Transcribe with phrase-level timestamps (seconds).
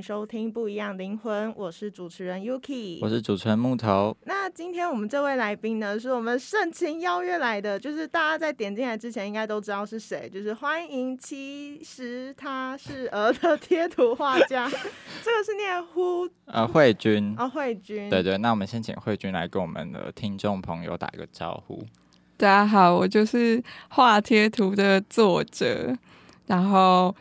[0.00, 4.16] 迎收听《不一样灵魂》，我是主持人 Yuki，我是主持人木头。
[4.24, 14.66] 那今天我们这位来宾呢，是我们盛情邀约来的，就是大家在点进来之前应该都知道是谁，就是欢迎其实他是鹅的贴图画家，
[15.22, 17.34] 这个是念呼呃，慧君。
[17.36, 21.84] 哦慧君，对对，那我们先请慧君来跟我们的听众朋友打个招呼。
[22.38, 25.94] 大家好，我就是画贴图的作者，
[26.46, 27.14] 然后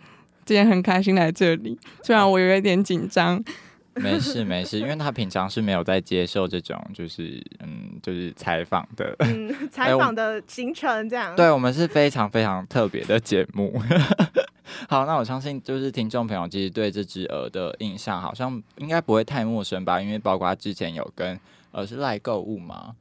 [0.50, 3.40] 今天很开心来这里，虽然我有一点紧张。
[3.94, 9.16] 没事没事，因为他平常是没有在接受这种就是嗯就是采访的。
[9.20, 13.80] 嗯，采访的行程这样，对我们是非常非常特别的节目。
[14.90, 21.40] 好，那我相信就是听众朋友其实对这只鹅的印象好像应该不会太陌生吧，因为包括之前有跟
[21.72, 22.96] 呃是赖购物嘛，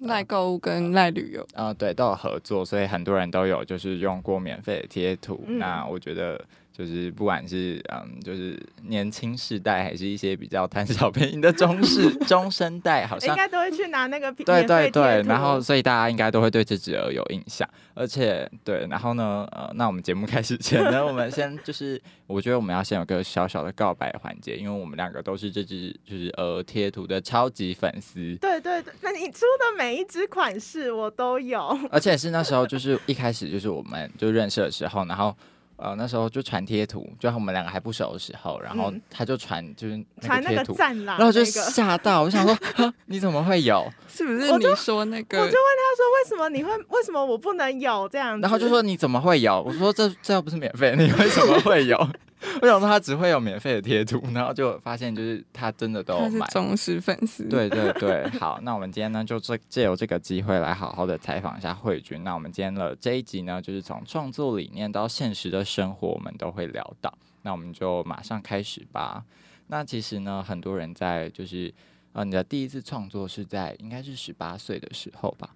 [0.00, 5.42] 赖购物跟赖旅游，呃对都有合作，所以很多人都有就是用过免费的贴图。
[5.46, 6.42] 嗯那我觉得
[6.72, 35.36] 就是不管是嗯就是年轻世代，还是一些比较贪小便宜的中世 中生代，好像应该都会去拿那个对对对，然后所以大家应该都会对这只鹅有印象，而且对，然后呢，呃，那我们节目开始前呢，我们先 就是，我觉得我们要先有个小小的告白环节，因为我们两个都是这只就是鹅贴图的超级粉丝，对对对，那你出的每一只款式我都有，而且是那时候就是一开始就是我们就认识的时候，然后。
[35.80, 42.54] 呃，那时候就传贴图，就我们两个还不熟的时候，然后嗯他就传就是传那个个贴图，赞啦，然后我就吓到，我想说，
[43.06, 43.90] 你怎么会有？
[44.06, 45.38] 是不是我就你说那个？
[45.38, 48.42] 我就问他说，为什么你会，为什么我不能有这样子？
[48.42, 49.62] 然后就说你怎么会有？
[49.62, 52.08] 我说这这又不是免费，你为什么会有？
[52.62, 56.46] 我想说他只会有免费的贴图，然后就发现就是他真的都有买。
[56.48, 62.24] 忠实粉丝。，对对对，好，那我们今天呢就这借由这个机会来好好的采访一下慧君。
[62.24, 67.12] 那我们今天的这一集呢，就是从创作理念到现实的生活，我们都会聊到。
[67.42, 69.24] 那我们就马上开始吧。
[69.68, 71.72] 那其实呢，很多人在就是
[72.12, 75.50] 呃，你的第一次创作是在应该是十八岁的时候吧？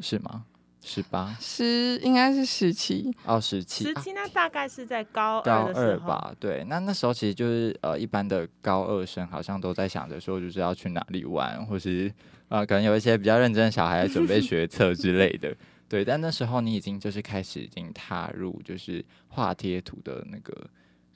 [0.00, 0.44] 是吗？
[0.88, 1.36] 十八？
[1.40, 3.82] 十应该是十七，哦，十七。
[3.82, 12.12] 十七那大概是在高高二高，二吧，对，那那时候其实就是呃，一般的高二生好像都在想着说，就是要去哪里玩，或是
[12.48, 15.52] 呃，可能有一些比较认真的小孩准备学测之类的，
[15.88, 16.04] 对。
[16.04, 20.54] 但那时候你已经就是开始已经踏入就是画贴图的那个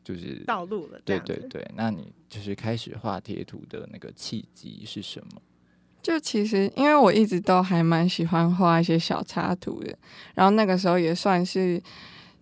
[0.03, 5.41] 就是道路了，对对对，那你就是开始画贴图的那个契机是什么？
[6.03, 9.97] 就其实因为我一直都还蛮喜欢画一些小插图的，
[10.35, 11.81] 然后那个时候也算是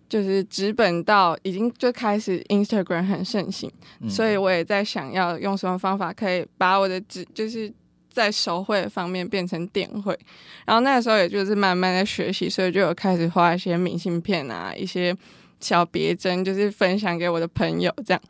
[0.07, 3.71] 就是纸本到已经就开始 Instagram 很盛行，
[4.01, 7.71] 嗯所以我也在想要用什么方法可以把我的纸就是
[8.11, 10.17] 在手绘方面变成电绘，
[10.65, 15.15] 然后那个时候也就是慢慢在学习，所以就有开始画一些明信片啊，一些
[15.59, 18.21] 小别针，就是分享给我的朋友这样。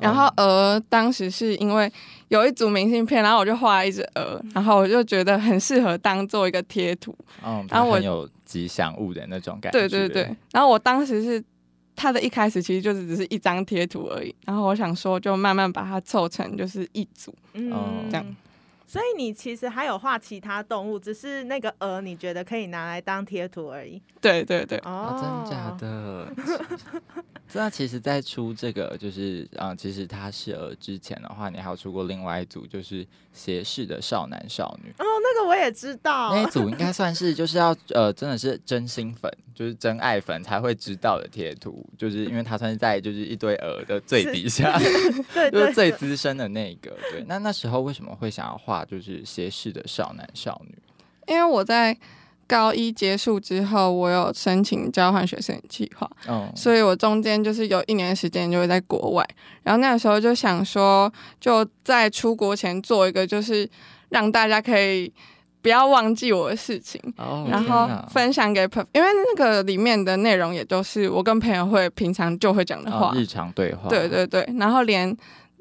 [0.00, 1.90] 然后鹅当时是因为
[2.28, 7.16] 有一组明信片，然后我就画了一只鹅，然后我就觉得很适合当做一个贴图。
[7.44, 11.42] 嗯，然后我很有吉祥物的那种感觉，对对对，然后我当时是
[11.96, 17.34] 它的一开始其实就是只是一张贴图而已，然后我想说就慢慢把它凑成就是一组。
[17.54, 18.36] 嗯哦这样。
[18.88, 24.00] 所以你其实还有画其他动物，只是那个鹅你觉得可以拿来当贴图而已。
[24.18, 25.76] 对对对，哦啊，真的假？
[25.78, 26.32] 的？
[27.54, 34.90] 那其实，在出这个就是啊、呃其实他是鹅之前的话，你还有出过另外一组，就是斜视的少男少女。
[34.98, 44.78] 哦，那个我也知道那一组应该算是就是要呃，真的是真心粉，就是真爱粉才会知道的贴图，就是因为它算是在就是一堆鹅的最底下，
[45.32, 46.90] 对就是最资深的那个。
[47.10, 50.74] 对，那那时候为什么会想要画就是斜视的少男少女？
[51.26, 51.96] 因为我在
[52.46, 59.22] 高一结束之后，我有申请交换学生计划，嗯，所以我中间就是有一年时间就会在国外，
[59.62, 63.68] 然后那个时候就想说，就在出国前做一个，就是
[64.08, 65.12] 让大家可以
[65.60, 75.14] 不要忘记我的事情，哦然后分享给朋，因为那个里面的内容也都是我跟朋友会平常就会讲的话，哦日常对话，对对对，然后连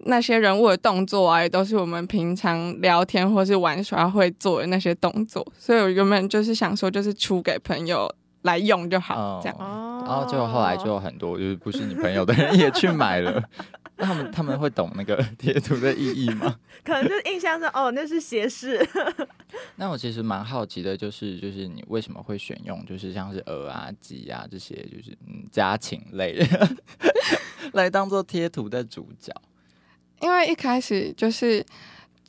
[0.06, 8.14] 那些人物的动作啊，也都是我们平常聊天或是玩耍会做的那些动作，所以我原本就是想说，就是出给朋友
[8.44, 9.58] 来用就好，哦这样。
[9.60, 13.44] 哦，然后结果后来就有很多就是不是你朋友的人也去买了，
[13.98, 16.56] 那他们他们会懂那个 贴图的意义吗？
[16.84, 18.88] 可能就是印象中哦，那是斜视，
[19.76, 26.40] 那我其实蛮好奇的，就是就是你为什么会选用就是像是鹅啊、鸡啊这些就是嗯家禽类
[27.74, 29.34] 来当做贴图的主角？
[30.22, 31.66] 因为一开始就是，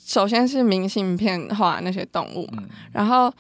[0.05, 3.33] 首先是明信片画那些动物，嗯，然后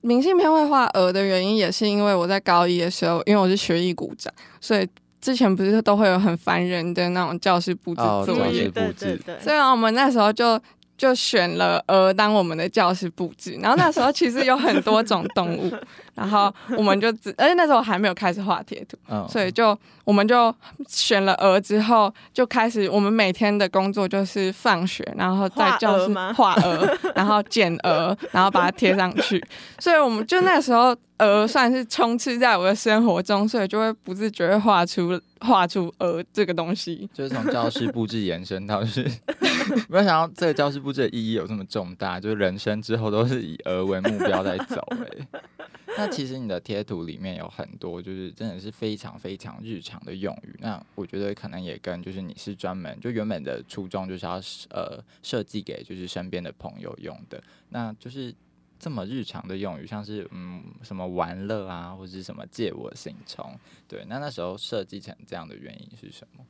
[0.00, 4.88] 明信片会画鹅的原因，也是因为我在高一的时候，因为我是学艺股长，所以
[5.20, 10.60] 之前不是都会有很烦人的那种教室布置哦作业对布置对对，所以我们那时候就
[10.96, 15.72] 就选了鹅当我们的教室布置，然后那时候其实有很多种动物，
[16.14, 20.54] 然后我们就只，而且那时候还没有开始画贴图，嗯所以就我们就
[20.86, 29.44] 选了鹅之后，就开始我们每天的工作就是放学，然后在教室画鹅，然后剪鹅，然后把它贴上去，
[29.78, 30.94] 所以我们就那时候
[31.26, 37.08] 鹅算是充斥在我的生活中，所以就会不自觉会画出画出鹅这个东西。
[37.12, 39.02] 就是从教室布置延伸到是，
[39.88, 45.28] 没有想到这个教室布置的意义有这么重大，就是人生之后都是以鹅为目标在走、欸。
[45.98, 50.56] 那其实你的贴图里面有很多，就是真的是非常非常日常的用语。
[50.58, 54.40] 那我觉得可能也跟就是你是专门就原本的初衷就是要
[54.70, 58.34] 呃设计给就是身边的朋友用的，那就是
[58.82, 63.56] 这么日常的用语，像是嗯什么玩乐啊，或者是什么借我行充，
[63.86, 66.44] 对，那那时候设计成这样的原因是什么？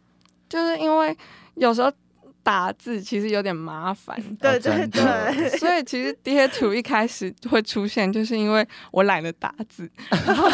[0.49, 1.15] 就是因为
[1.57, 1.93] 有时候
[2.43, 9.87] 打字其实有点麻烦，对 对对， 所以其实贴图一开始会出现，就是因为我懒得打字，
[10.27, 10.49] 然后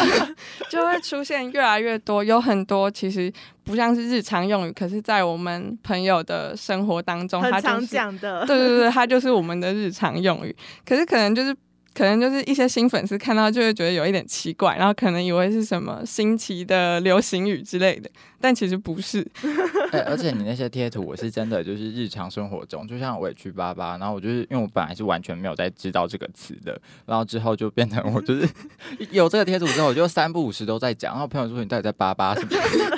[0.69, 3.31] 就会出现越来越多，有很多其实
[3.63, 10.53] 不像是日常用语，可是在我们朋友的生活当中，它很常就是讲的，对对对，它就是我们的日常用语。
[10.85, 11.55] 可是可能就是
[11.99, 18.09] 可能就是一些新粉丝看到就会觉得有一点奇怪，然后可能以为是什么新奇的流行语之类的，
[18.39, 19.19] 但其实不是。
[19.91, 28.47] 哎、而且你那些贴图，我是真的就是日常生活中，就像委屈巴巴，然后我就是因为我本来是完全没有在知道这个词的， 然后之后就变成我就是
[29.11, 32.49] 有这个贴图之后，我就三不五时都在讲，然后朋友说你到底在巴巴什么，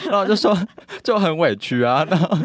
[0.04, 0.56] 然后我就说
[1.04, 2.38] 就很委屈啊，然后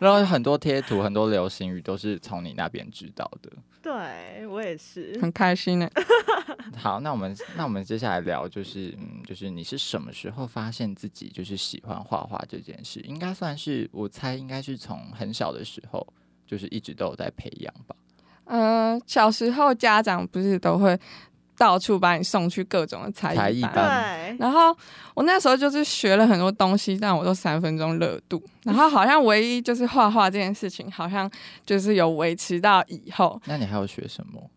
[0.00, 3.50] 然后很多贴图很多流行语都是从你那边知道的。
[3.82, 5.88] 对我也是，很开心呢。
[6.76, 13.00] 好，那我们那我们接下来聊就是嗯，就是你是什么时候发现自己就是喜欢画画这件事？
[13.00, 16.06] 应该算是我猜应该是从很小的时候，
[16.46, 17.94] 就是一直都有在培养吧。
[18.44, 20.98] 呃，小时候家长不是都会
[21.56, 23.72] 到处把你送去各种的才才艺艺班。
[23.72, 24.76] 对，然后
[25.14, 28.42] 我那时候就是学了很多东西，但我都三分钟热度。
[28.64, 31.30] 然后好像唯一就是画画这件事情，好像
[31.64, 33.40] 就是有维持到以后。
[33.46, 34.50] 那你还有学什么？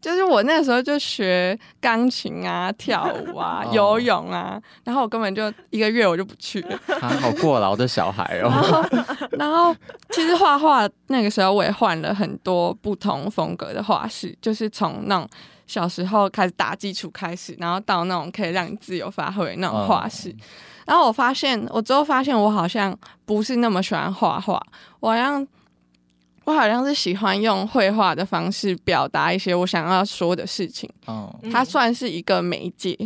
[0.00, 6.78] 就是我那时候就学钢琴啊、跳舞啊、 哦游泳啊，然后我根本就一个月我就不去了。
[6.98, 8.50] 他好过劳的小孩然哦。
[8.62, 9.76] 后，然后
[10.10, 15.28] 其实画画那个时候我也换了很多不同风格的画室，就是从那种
[15.66, 20.34] 小时候开始打基础开始，然后到那种可以让你自由发挥那种画室。
[20.86, 24.60] 然后我发现，我之后发现我好像不是那么喜欢画画，
[24.98, 25.46] 我好像
[26.50, 31.32] 我好像是喜欢用绘画的方式表达一些我想要说的事情，嗯。
[31.42, 32.96] 嗯它算是一个媒介。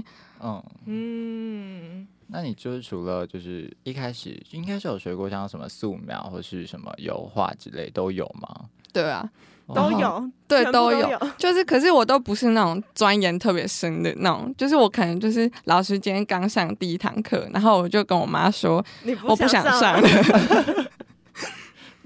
[0.40, 8.48] 嗯，嗯，那你就是除了就是一开始应该是有学过像什么素描或是什么油画之类都有吗？
[8.92, 9.28] 对啊，
[9.66, 9.74] 哦。
[9.74, 11.02] 都有，对，都有。
[11.02, 19.98] 都有，就是，可是我都不是那种钻研特别深的那种，就是我可能就是老师今天刚上第一堂课，然后我就跟我妈说不我不想上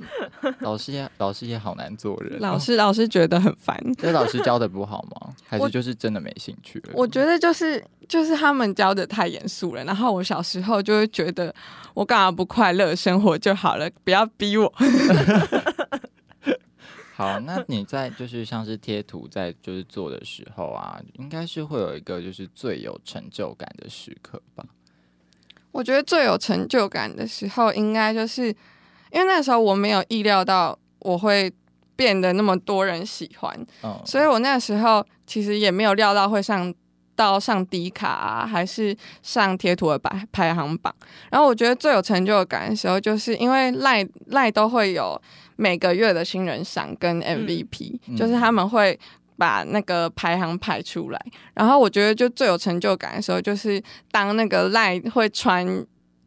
[0.61, 2.39] 老师也老师也好难做人哦。
[2.41, 3.77] 老师老师觉得很烦。
[3.99, 5.35] 这老师教的不好吗？
[5.47, 6.83] 还是就是真的没兴趣？
[6.95, 11.55] 我觉得就是就是他们教的太严肃了，然后我小时候就会觉得
[11.95, 14.73] 我干嘛不快乐生活就好了，不要逼我。
[17.15, 24.65] 好，那你在就是像是贴图在就是做的时候啊，应该是会有一个就是最有成就感的时刻吧？
[25.73, 28.55] 我觉得最有成就感的时候，应该就是
[29.13, 31.53] 因为那时候我没有意料到我会
[31.97, 36.73] 变得那么多人喜欢，嗯，所以我那时候其实也没有料到会上
[37.17, 40.95] 到上迪卡啊，还是上贴图的排排行榜。
[41.31, 45.21] 然后我觉得最有成就感的时候，就是因为赖赖都会有
[45.57, 48.99] 每个月的新人赏跟 MVP，、嗯就是他们会。
[49.41, 55.65] 把那个排行排出来，然后我觉得就最有成就感的时候，就是当那个赖会传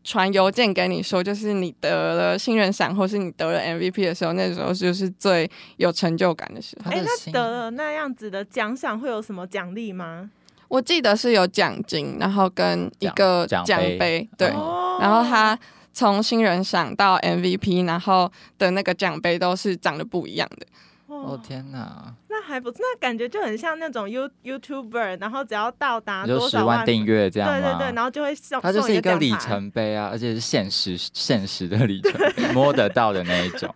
[0.04, 6.92] 传邮件给你说，就是你得了新人赏或是你得了 MVP 的时候，那时候就是最有成就感的时候。
[6.92, 10.30] 哎、那得了那样子的奖赏会有什么奖励吗？
[10.68, 14.48] 我记得是有奖金，然后跟一个奖杯杯，对。
[14.50, 15.58] 哦然后他
[15.94, 20.68] 从新人赏到 MVP，然后的那个奖杯都是长得不一样的。
[21.18, 27.60] 哦天哪，那还不错，那感觉就很像那种 You YouTuber，然后只要到达多少十万订阅这样吗？
[27.60, 33.74] 对对对，然后就会送它就是一个里程碑啊，而且是现实现实的里程碑，摸得到的那一种。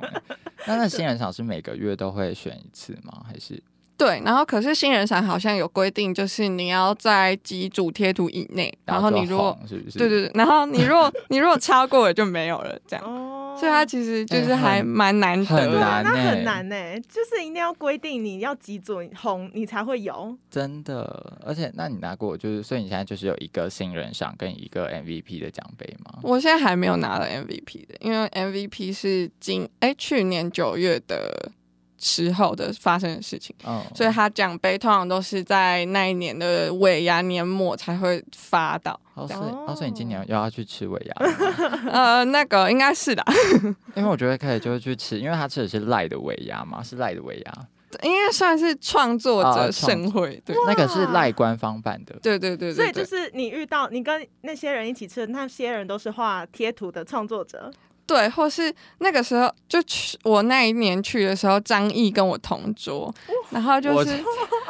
[0.68, 3.24] 那那新人赏是每个月都会选一次吗？
[3.27, 3.62] 还是
[3.97, 9.97] 对，然后可是新人赏好像有规定，就是你要在几组贴图以内，然后你如果红是不是？
[9.97, 13.05] 对对对，然后你如果你如果超过了就没有了，这样。
[13.05, 15.71] 哦，所以它其实就是哎还很蛮难得的。
[15.71, 20.35] 很难那欸很难呢、就是一定要规定你要几组红你才会有。
[20.49, 26.19] 真的，而且那你拿过就是，所以你现在就是有一个新人赏跟一个 MVP 的奖杯吗？
[26.21, 31.51] 我现在还没有拿到 MVP 的，因为 MVP 是今哎去年九月的
[31.97, 38.99] 时候的发生的事情，嗯，所以他奖杯通常都是在那一年的尾牙年末才会发到。
[39.13, 41.13] 哦，所以哦哦，所以你今年又要去吃尾牙，
[41.89, 43.23] 呃，那个应该是的，
[43.95, 47.67] 因为我觉得可以就是去吃，因为他吃的是赖的尾牙嘛，是赖的尾牙，
[48.03, 50.53] 应该算是创作者盛会，对。
[50.67, 52.13] 那个是赖官方办的。
[52.21, 57.71] 对对对对对，所以就是你遇到你跟那些人一起吃的那些人都是画贴图的创作者，
[58.07, 63.13] 对，或是那个时候就去我那一年去的时候，张译跟我同桌，
[63.50, 64.24] 然后就是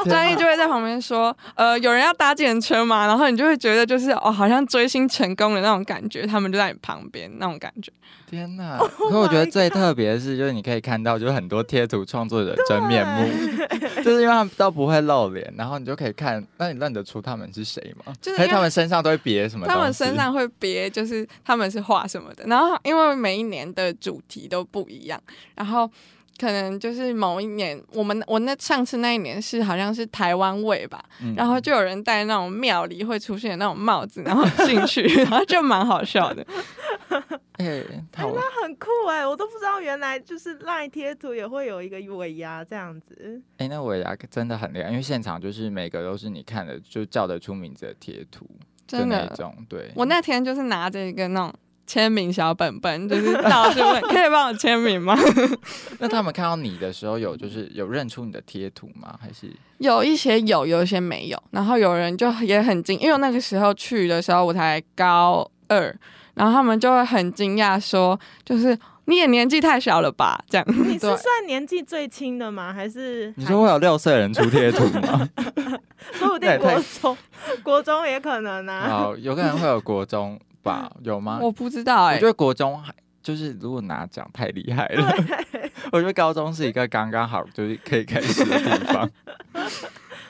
[0.05, 7.91] 张译就会在旁边说，呃，有人要搭计程车嘛，然后你就会觉得就是哦，好像追星成功的那种感觉，他们就在你旁边那种感觉。
[8.29, 8.77] 天哪！
[9.09, 13.29] 可我觉得最特别的是，就是你可以看到，就是很多贴图创作者的真面目，
[14.03, 18.13] 就是因为他们都不会露脸，然后你就可以看，那你认得出他们是谁吗？
[18.21, 19.67] 就是他们身上都会别什么？
[19.67, 25.21] 他们身上会别，就是他们是画什么的，然后因为每一年的主题都不一样，
[25.55, 25.89] 然后
[26.39, 36.45] 可能就是某一年，我们我那上次那一年是好像是台湾味吧，嗯然后就有人戴那种庙里会出现的那种帽子，然后进去， 然后就蛮好笑的。
[37.57, 37.83] 哎，
[38.15, 43.41] 好那很酷哎、我都不知道原来就是赖贴图也会有一个尾牙这样子。
[43.57, 48.47] 哎，那尾牙真的很厉害，因为现场就是每个都是你看的就叫得出名字的贴图，
[48.87, 49.91] 真的，那种，对。
[49.95, 51.53] 我那天就是拿着一个那种
[51.87, 55.15] 签名小本本，就是到处问 可以帮我签名吗？
[55.99, 59.17] 那他们看到你的时候，有就是有认出你的贴图吗？
[59.21, 59.47] 还是
[59.77, 61.43] 有一些有，有一些没有。
[61.51, 65.95] 然后有人就也很惊，因为我那个时候去的时候我才高二，
[66.35, 70.39] 然后他们就会很惊讶说，就是你也年纪太小了吧？
[70.49, 70.65] 这样。
[70.67, 72.71] 你是 算年纪最轻的吗？
[72.73, 75.27] 还是你说会有六岁人出贴图吗？
[75.35, 77.17] 还 说不定国中
[77.63, 78.87] 国中也可能啊。
[78.87, 80.91] 好，有可能会有国中吧？
[81.03, 81.39] 有吗？
[81.41, 85.11] 我不知道哎、我觉得国中还就是如果拿奖太厉害了，
[85.91, 89.09] 我觉得高中是一个刚刚好就是可以开始的地方。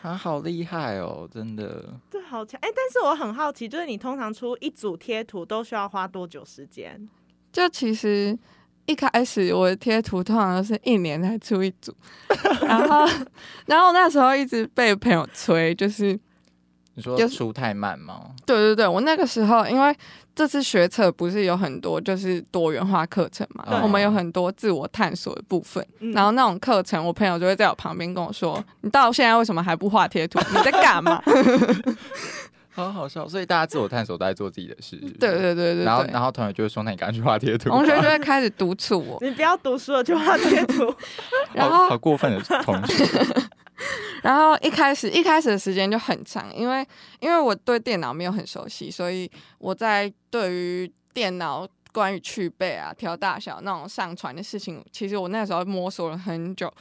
[0.01, 1.83] 啊，好厉害哦，真的。
[2.12, 2.60] 对，好强！
[2.62, 7.08] 哎、但是我很好奇，就是你通常出一组贴图都需要花多久时间？
[7.54, 8.38] 就其实
[8.86, 11.96] 一开始我的贴图通常都是一年才出一组，
[12.62, 13.08] 然后
[13.65, 16.20] 然后那时候一直被朋友催，就是
[16.95, 18.21] 你说就是出太慢吗？
[18.45, 19.95] 对对对，我那个时候因为
[20.33, 30.39] 这次学测不是有很多就是多元化课程嘛，对我们有很多自我探索的部分，嗯然后那种课程，我朋友就会在我旁边跟我说：“你到现在为什么还不画贴图？
[30.51, 31.21] 你在干嘛？”
[32.71, 34.97] 好好笑，所以大家自我探索都在做自己的事。
[35.17, 40.93] 对对对对然后，然后同学就会说：“那你赶紧去画贴图。”同学就会开始督促我，你不要读书了去画贴图，
[41.55, 43.05] 然后好好过分的同学。
[44.24, 46.86] 然后一开始一开始的时间就很长，因为
[47.20, 56.72] 因为我对电脑没有很熟悉，所以我在对于电脑关于去背啊、调大小那种上传的事情，其实我那时候摸索了很久，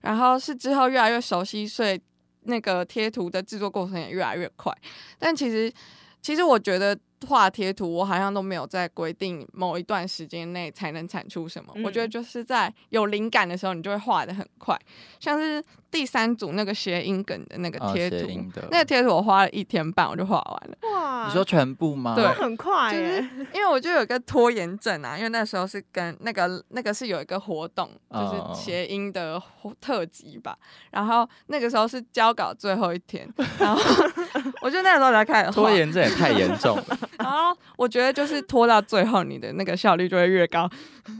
[0.00, 2.00] 然后是之后越来越熟悉，所以
[2.42, 4.72] 那个贴图的制作过程也越来越快。
[5.18, 5.72] 但其实，
[6.20, 11.72] 其实我觉得画贴图，我好像都没有在规定某一段时间内才能产出什么。
[11.84, 14.78] 我觉得就是在有灵感的时候，你就会画的很快。
[15.20, 18.26] 像是第三组那个谐音梗的那个哦贴图，
[18.68, 20.76] 那个贴图我花了一天半我就画完了。
[20.92, 22.16] 哇，你说全部吗？
[22.16, 29.40] 对很快就耶是，因为我就有一个拖延症啊，因为那时候是跟那个那个是有一个活动，就哦是谐音的
[29.80, 30.56] 特辑吧。
[30.90, 33.80] 然后那个时候是交稿最后一天，然后
[34.62, 40.68] 我就那个时候才开始拖，延症也太严重了， 然后我觉得就是拖到最后，你的那个效率就会越高。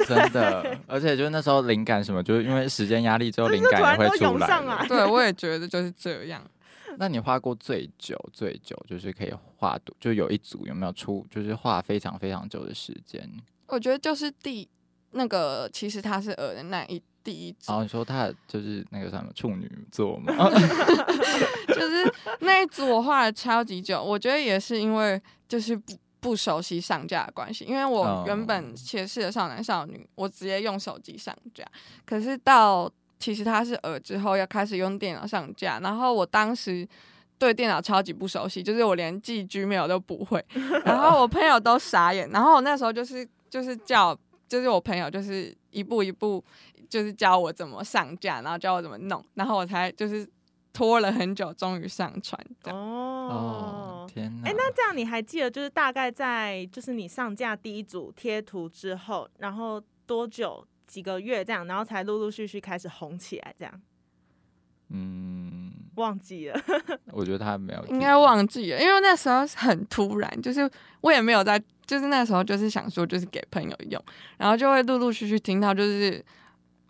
[0.08, 0.76] 真的。
[0.86, 4.46] 而且就是那时候灵感什么，就是因为时间压力之后，灵感也会出来
[4.88, 6.42] 对，我也觉得就是这样。
[6.96, 13.28] 那你画过最久最久，就是可以画多，就有一组有没有出，就是画非常非常久的时间？
[13.66, 14.68] 我觉得就是第
[15.10, 20.32] 那个其实他是鹅的那一第一组，哦，你说他就是那个什么处女座吗？
[21.68, 31.64] 就是那一组我画了超级久，我觉得也是因为就是不不熟悉上架的关系，因为我哦原本写是的少男少女，我直接用手机上架，
[32.04, 32.90] 可是到
[33.24, 36.86] 其实它是耳之后要开始用电脑上架，然后我当时。
[37.36, 40.42] 对电脑超级不熟悉，就是我连寄 Gmail 都不会，
[40.86, 44.16] 然后我朋友都傻眼，然后我那时候就是就是叫，
[44.48, 46.42] 就是我朋友就是一步一步
[46.88, 50.26] 就是教我怎么上架，然后教我怎么弄，然后我才就是
[50.72, 52.40] 拖了很久，终于上传。
[52.62, 54.06] 这样哦哦，。
[54.08, 54.48] 天哪！
[54.48, 63.80] 哎、那这样你还记得，就是大概在就是你上架第一组贴图之后，然后多久几个月这样，然后才陆陆续续开始红起来，这样
[64.90, 66.60] 嗯，忘记了。
[67.10, 74.00] 我觉得他没有， 应该忘记了，因为那时候很突然，就是我也没有在，就是那时候就是想说，就是给朋友用，
[74.36, 76.22] 然后就会陆陆续续听到，就是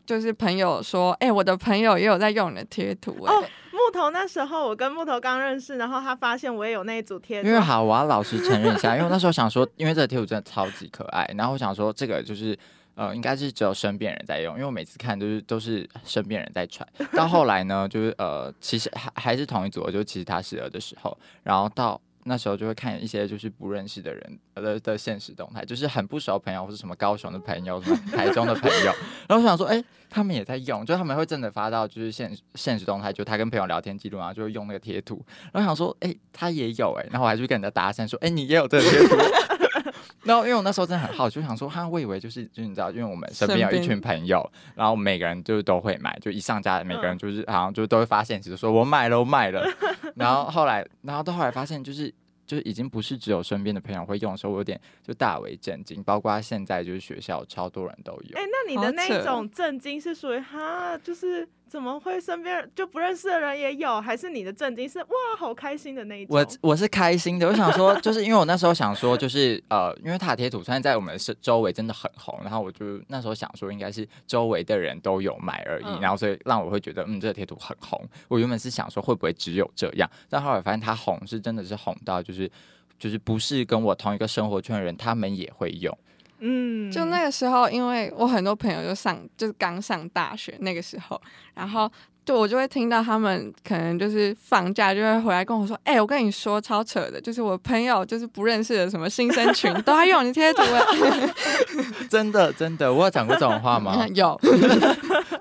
[0.04, 12.58] 就是朋友说，哎、我的朋友也有在用你的贴图、哎、哦木头那时候我跟木头刚认识，然后他发现我也有那一组贴图，因为好，我要老实承认一下，因为我那时候想说，因为这个贴图真的超级可爱，然后我想说这个就是。
[12.94, 16.88] 呃，应该是只有身边人在用，因为我每次看都是都是身边人在传。
[17.12, 28.92] 到后来呢，就是呃，其实还还是同一组，就其实他是儿的时候，然后到那时候就会看一些就是不认识的人的的现实动态，就是很不熟朋友或是什么高雄的朋友、什么台中的朋友，
[29.28, 35.20] 然后我想说，哎、他们也在用，就他们会真的发到就是现现实动态，就他跟朋友聊天记录，然后就会用那个贴图，
[35.52, 39.16] 然后想说，哎、他也有哎、然后我还去跟人家搭讪说，哎、你也有这个贴图。
[40.24, 49.64] 然后因为我那时候真的很好奇，就想说，哈，我以为就是就是你知道，因为我们身边有一群朋友，然后每个人就是都会买，就一上架，每个人就是好像就都会发现，其实说我买了，我买了。
[50.16, 52.12] 然后后来，然后到后来发现，就是
[52.46, 56.02] 就是已经不是只有身边的朋友会用的时候，我有点就大为震惊。
[56.02, 66.36] 包括现在就是学校超多人都有哎、，那你的那一种震惊是属于哈，就是怎么会身边就不认识的人也有，还是你的震惊是哇好开心的那一种？
[66.36, 78.00] 我我是开心的，我想说，就是因为我那时候想说，就是呃，因为它的贴图虽然在我们是周围真的很红，然后我就那时候想说，应该是周围的人都有买而已，嗯然后所以让我会觉得，嗯，这个贴图很红。
[78.28, 82.48] 我原本是想说会不会只有这样，但后来发现它红是真的是红到就是
[82.98, 85.96] 就是不是跟我同一个生活圈的人，他们也会用。
[86.40, 91.20] 嗯，就那个时候，因为我很多朋友就上，就是刚上大学那个时候，
[91.54, 91.90] 然后
[92.24, 101.30] 就我就会听到他们可能就是放假就会回来跟我说，哎、我跟你说超扯的，就是我朋友就是不认识的什么新生群都在用你贴图欸，
[102.08, 104.06] 真的真的，我有讲过这种话吗？
[104.14, 104.38] 有，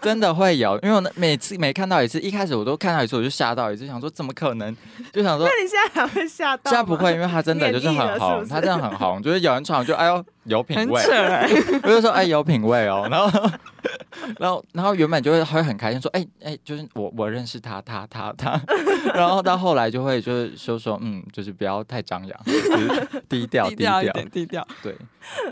[0.01, 4.75] 真的会有，因为我每次每看到一次，一开始我都看到一次我就吓到一次，想说怎么可能？
[5.13, 6.69] 就想说那你现在还会吓到？
[6.71, 11.01] 现在不会，因为他真的就是很红，是不是它真的很红，就是有人传我就哎呦有品味
[11.83, 13.49] 我就说哎有品味哦， 然后
[14.39, 18.59] 然后然后原本就会会很开心说哎哎就是我我认识他他他他，
[19.13, 24.67] 然后到后来就会就是说说嗯就是不要太张扬，就是低调低低调调一点，低调。
[24.81, 24.95] 对，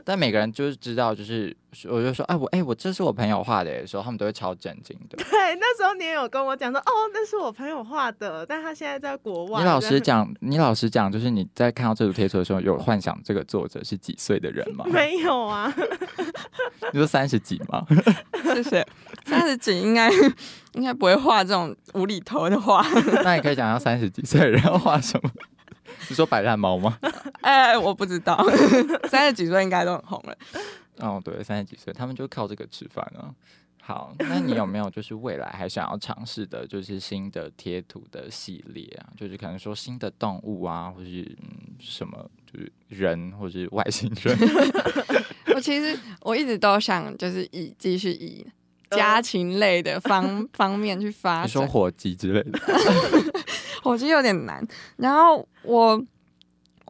[0.06, 1.56] 但每个人就是知道就是
[1.90, 5.18] 我就说哎我哎我这是我朋友画的时候，他们都会超震惊的。
[5.18, 9.62] 对，那时候你也有跟我讲说，哦，那是我朋友画的，但他现在在国外。
[9.62, 14.81] 你老实讲，你老实讲，就是你在看到这组贴图的时候，有幻想这个作者是几岁的人吗？
[14.90, 15.74] 没有啊？
[16.94, 17.86] 你说三十几吗？
[18.54, 18.86] 谢谢。
[19.26, 20.10] 三十几应该
[20.74, 22.86] 应该不会画这种无厘头的画。
[23.24, 25.30] 那你可以讲讲三十几岁的人要画什么？
[26.10, 26.98] 你说白烂猫吗？
[27.42, 28.38] 哎、我不知道，
[29.10, 30.36] 三十几岁应该都很红了。
[30.98, 33.30] 哦，对，三十几岁，他们就靠这个吃饭啊。
[33.92, 39.12] 好，那你有没有就是未来还想要尝试的，就是新的贴图的系列啊？
[39.18, 44.38] 就是可能说新的动物啊，或是嗯什么，就是人或是外星人？
[45.54, 48.46] 我其实我一直都想就是以继续以
[48.92, 51.44] 家禽类的方方面去发展。
[51.44, 52.60] 你说火鸡之类的？
[53.84, 54.66] 火鸡有点难。
[54.96, 56.02] 然后我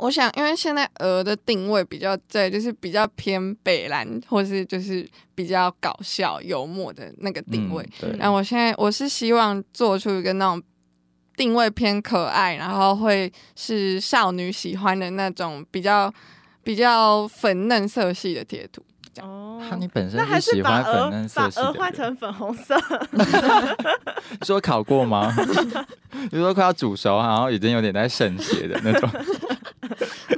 [0.02, 7.84] 我想，因为现在鹅的定位比较对，就是比较偏北蓝，或是就是比较搞笑幽默的那个定位。
[7.84, 10.60] 嗯对，然后我现在我是希望做出一个那种
[11.38, 16.12] 定位偏可爱，然后会是少女喜欢的那种比较
[16.64, 18.84] 比较粉嫩色系的贴图。
[19.22, 21.68] 哦那，你本身那还喜把鹅欢粉嫩把色系的人。
[21.68, 22.76] 鹅换成粉红色，
[24.40, 25.32] 你说烤过吗？
[26.32, 29.10] 你说快要煮熟，然后已经有点在渗血的那种，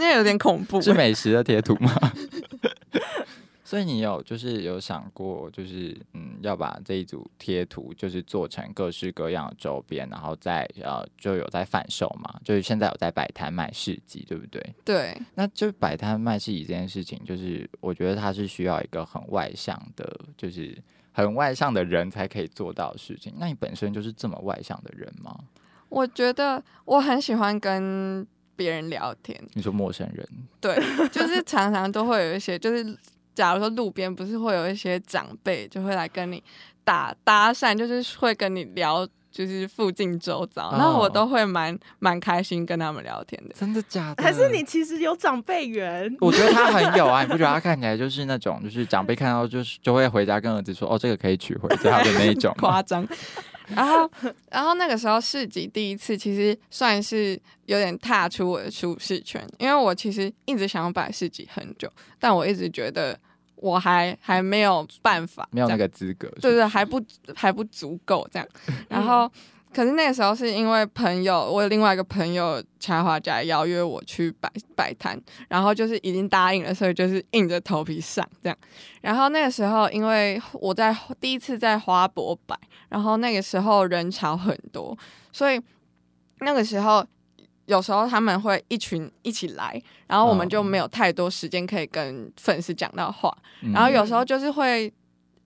[0.04, 0.82] 那有点恐怖。
[0.82, 1.92] 是美食的贴图吗？
[3.64, 12.40] 所以你有就是有想过，就是嗯，要把这一组贴图就是做成各式各样的周边，然后再呃就有在贩售嘛？
[12.44, 14.62] 就是现在有在摆摊卖市集，对不对？
[14.86, 20.78] 对，那就摆摊卖市集这件事情，就是我觉得它是需要一个很外向的，就是
[21.12, 23.34] 很外向的人才可以做到的事情。
[23.38, 25.36] 那你本身就是这么外向的人吗？
[25.90, 30.28] 我觉得我很喜欢跟别人聊天，你说陌生人，
[30.60, 30.76] 对，
[31.10, 32.98] 就是常常都会有一些，就是
[33.34, 36.44] 假如说路边不是会有一些长辈就会来跟你
[36.84, 39.08] 打搭讪，就是会跟你聊。
[39.34, 43.56] 就是附近周遭，哦然后我都会蛮蛮开心跟他们聊天的。
[43.56, 44.22] 真的假的？
[44.22, 44.64] 还是你？
[44.64, 46.16] 其实有长辈缘？
[46.22, 52.54] 我觉得他很有啊，你不觉得他看起来就是那种，就是长辈看到就是就会回家跟儿子说，哦，这个可以取回家的那一种。
[52.62, 53.08] 夸张。
[53.70, 54.10] 然后，
[54.50, 63.18] 然后那个时候市集第一次，其实算是有点踏出我的舒适圈，因为我其实一直想要摆市集很久，但我一直觉得
[63.56, 67.02] 我还还没有办法，没有那个资格，对对，还不
[67.34, 68.48] 还不足够这样。
[68.90, 69.32] 然后，
[69.74, 78.58] 可是那个时候是因为朋友，我有另外一个朋友插画家邀约我去摆摆摊，然后就是已经答应了，所以就是硬着头皮上这样。
[79.02, 82.56] 然后那个时候，因为我在第一次在花博摆，
[82.90, 84.98] 然后那个时候人潮很多，
[85.32, 85.60] 所以
[86.40, 87.06] 那个时候。
[87.66, 93.34] 有时候他们会一群一起来，然后我们就没有太多时间可以跟粉丝讲到话，
[93.74, 94.94] 然后有时候就是会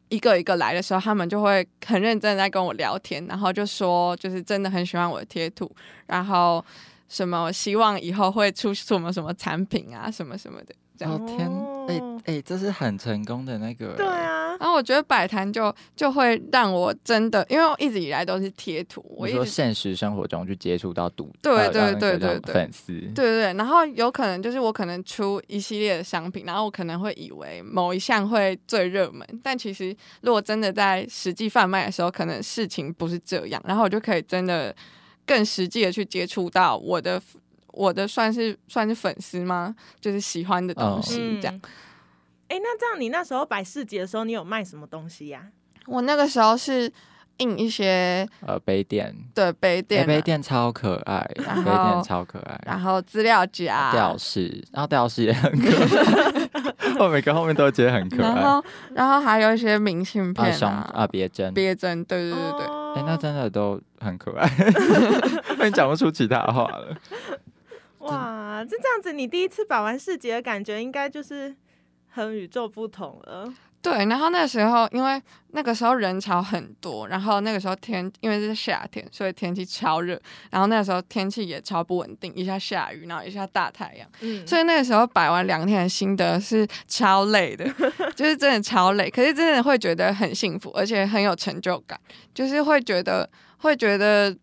[0.10, 5.70] 一个一个来的时候，他们就会很认真在跟我聊天，然后就说就是真的很喜欢我的贴图，
[6.06, 6.64] 然后
[7.10, 11.14] 什么希望以后会出什么什么产品啊，什么什么的这样。
[11.14, 11.40] 哦天，
[11.88, 14.27] 哎哦哎、这是很成功的那个、对，啊，
[14.60, 34.76] 然后我觉得摆摊就就会让我真的，因为我一直以来都是贴图，我你说一直现实生活中去接触到读，对呃对对对对粉丝，对对对，然后有可能就是我可能出一系列的商品，然后我可能会以为某一项会最热门，但其实如果真的在实际贩卖的时候，可能事情不是这样，然后我就可以真的
[35.26, 37.22] 更实际的去接触到我的
[37.74, 39.76] 我的算是算是粉丝吗？
[40.02, 41.62] 就是喜欢的东西嗯这样。
[42.50, 45.48] 哎、那这样你那时候摆市集的时候，你有卖什么东西呀、
[45.86, 46.92] 我那个时候是
[47.38, 58.34] 印一些呃，杯垫，对杯垫、杯垫超可爱，然杯垫后超可爱，然后资料夹，吊饰，然后吊饰也很可爱， 我每个后面都觉得很可爱。
[58.34, 62.66] 然后然后还有一些明信片啊、啊，别针，别针，对对对对。
[62.66, 64.50] 哦哎、那真的都很可爱，
[65.50, 66.98] 我已经讲不出其他话了。
[68.00, 71.56] 哇，这这样子，你第一次摆完市集的感觉，应该就是
[72.18, 73.48] 很与众不同了。
[73.80, 87.66] 对，然后那时候因为那个时候人潮很多，然后那个时候天因为是夏天，所以天气超热，然后那个时候天气也超不稳定，一下下雨，然后一下大太阳，嗯，所以那个时候摆完两天的心得是超累的，
[88.16, 91.98] 就是真的超累，可是真的会觉得很幸福，而且很有成就感，
[92.34, 94.36] 就是会觉得会觉得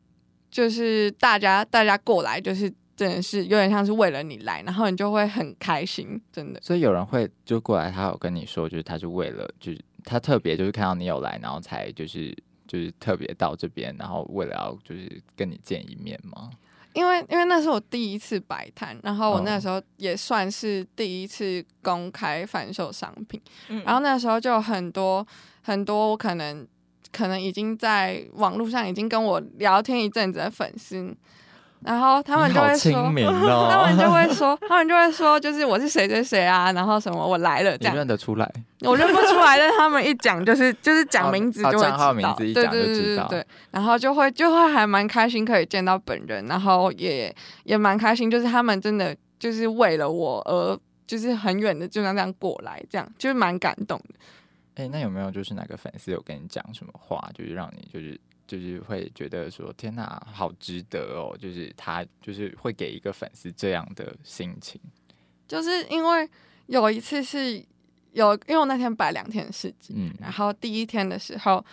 [0.51, 2.73] 就是大家大家过来就是。
[2.97, 6.61] 真的是有点像是为了你来，然后你就会很开心，真的。
[6.61, 16.51] 所以有人会就过来，他有跟你说，就是他是为了，就是他特别就是看到你有来，然后才就是就是特别到这边，然后为了要就是跟你见一面吗？
[16.93, 25.27] 因为因为那是我第一次摆摊，然后我哦那时候也算是第一次公开贩售商品，嗯然后那时候就很多
[25.63, 26.65] 很多我可能
[27.11, 31.13] 可能已经在网络上已经跟我聊天一阵子的粉丝，
[31.85, 32.93] 然后他们就会说
[33.71, 54.15] 他们就会说，他们就会说，就是我是谁谁谁啊，然后什么我来了这你样，认得出来，我认不出来，但他们一讲就是就是讲哦名字就会知道，对名字一讲就对对知道对对，然后就会就会还蛮开心可以见到本人，然后也也蛮开心，就是他们真的就是为了我而就是很远的就这样过来，这样就是蛮感动的。
[54.77, 64.81] 哎、那有没有就是哪个粉丝有跟你讲什么话，就是让你就是就是会觉得说天哪，好值得哦，就是他就是会给一个粉丝这样的心情。
[65.47, 66.29] 就是因为
[66.67, 67.63] 有一次是
[68.13, 71.65] 有，因为我那天摆两天的市集，嗯，然后第一天的时候，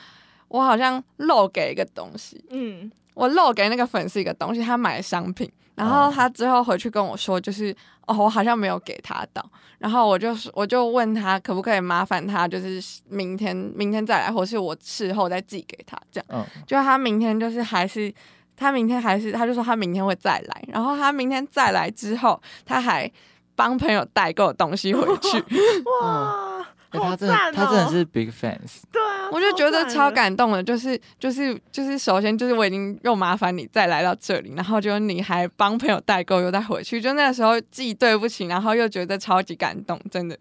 [0.48, 6.12] 我好像漏给一个东西，嗯，我漏给那个粉丝一个东西，他买的商品，然后哦。
[6.14, 7.76] 他之后回去跟我说，就是
[8.12, 9.44] 哦，我好像没有给他到，
[9.80, 16.26] 然后我就我就问他可不可以麻烦他，就是明天明天再来，或是我事后再寄给他这样。
[16.30, 18.14] 嗯，就他明天就是还是
[18.56, 23.12] 他明天还是他就说他明天会再来，然后他明天再来之后，他还
[23.56, 25.38] 帮朋友代购东西回去，
[26.02, 30.12] 哇，哎好他真的赞他真的哦是 big fans，对啊，我就觉得超。
[30.12, 40.38] 感动的，就是就是就是，首先就是我已经又麻烦你再来到这里，然后就你还帮朋友代购又再回去，就那个时候既对不起，然后又觉得超级感动，真的。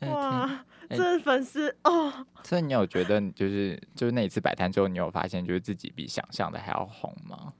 [0.00, 2.12] 哇，哎这粉丝哦，
[2.42, 7.54] 所以你有觉得你就是就是那一次摆摊之后，你有发现就是自己比想象的还要红吗？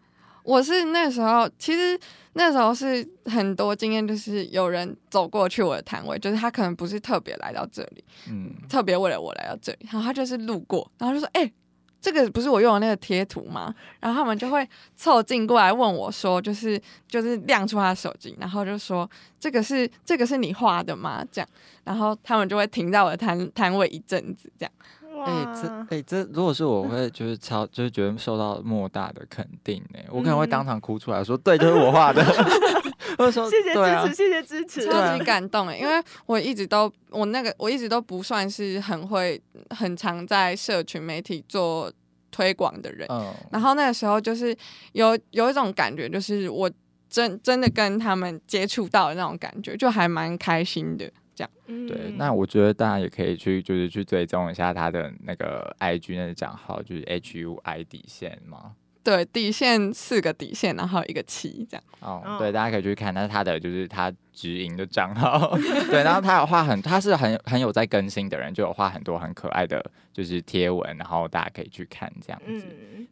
[0.44, 1.98] 我是那时候，其实
[2.34, 11.50] 那时候是很多经验，就是有人走过去我的摊位，就是他可能不是特别来到这里，嗯，特别为了我来到这里，然后他就是路过，然后就说：“哎、
[11.98, 16.78] 这个不是我用的那个贴图吗？”然后他们就会凑近过来问我说：“就是
[17.08, 21.48] 就是亮出他的手机，然后就说这个是这个是你画的吗？”这样，
[21.84, 24.72] 然后他们就会停在我的摊摊位一阵子，这样。
[25.14, 32.24] 哇，哎、这哎、这如果是我会就是超就是觉得受到莫大的肯定呢、我可能会嗯当场哭出来说，对，就是我画的，
[33.16, 34.86] 或者说谢谢支持，谢谢支持。
[34.90, 41.92] 超级感动哎，因为我一直都我那个我一直都不算是很会很常在社群媒体做
[42.30, 44.56] 推广的人，嗯，然后那个时候就是
[44.92, 46.70] 有有一种感觉，就是我
[47.08, 51.08] 真真的跟他们接触到的那种感觉，就还蛮开心的。
[51.34, 58.74] 这样，嗯对，那我觉得大家也可以去就是去追踪一下他的那个 IG 那个账号，就是 H U I 底线嘛。
[59.02, 61.84] 对底线四个底线，然后一个七这样。
[62.00, 65.56] 哦，哦对，大家可以去看，那是他的就是他直营的账号，
[65.90, 72.66] 对，然后他有画很，他是很很有在更新的人，就有画很多很可爱的就是贴文，然后大家可以去看这样子。
[72.68, 73.06] 嗯，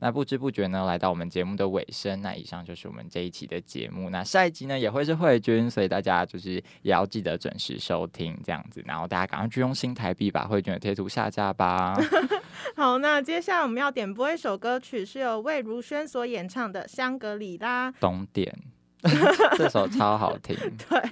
[0.00, 4.10] 那不知不觉呢，来到我们节目的尾声，那以上就是我们这一期的节目。
[4.10, 11.96] 那下一集呢也会是慧君，所以大家就是也要记得准时收听这样子，然后大家赶快去用新台币把慧君的贴图下架吧。
[12.76, 17.90] 好，那接下来我们要点播一首歌曲，是由魏如萱所演唱的《香格里拉》。
[18.00, 18.54] 懂点，
[19.56, 20.56] 这首超好听。
[20.88, 21.02] 对，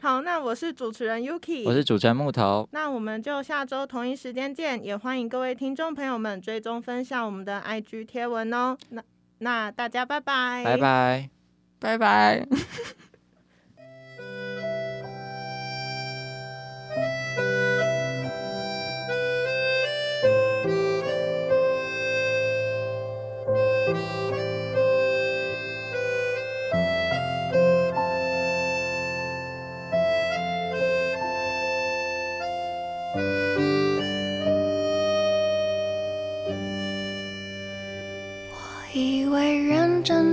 [0.00, 8.76] 好，那我是主持人 Yuki，我是主持人木头，那我们就下周同一时间见，也欢迎各位听众朋友们追踪分享我们的 IG 贴文哦。
[8.90, 9.02] 那
[9.38, 10.76] 那大家拜拜，拜。
[10.76, 11.30] 拜。
[11.80, 12.46] 拜拜。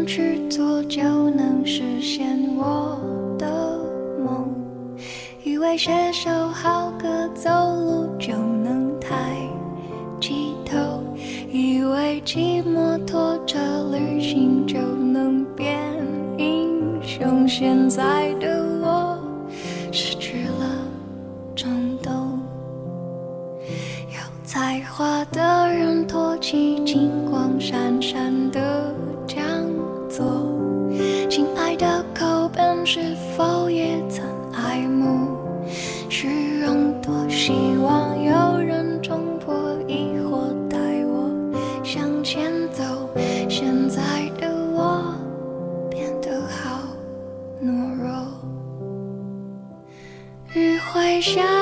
[0.09, 2.25] 去做就能实现
[2.57, 2.99] 我
[3.37, 3.45] 的
[4.25, 4.49] 梦，
[5.43, 7.29] 以为写首好歌
[51.21, 51.58] 沙。